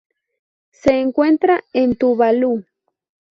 Se 0.71 0.99
encuentra 0.99 1.63
en 1.73 1.95
Tuvalu. 1.95 2.65